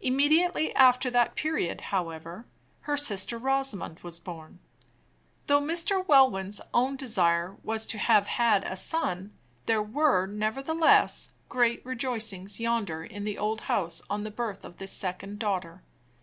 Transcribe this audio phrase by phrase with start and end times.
[0.00, 2.46] Immediately after that period, however,
[2.88, 4.60] her sister Rosamond was born.
[5.46, 6.02] Though Mr.
[6.08, 9.34] Welwyn's own desire was to have had a son,
[9.66, 14.92] there were, nevertheless, great rejoicings yonder in the old house on the birth of this
[14.92, 15.82] second daughter.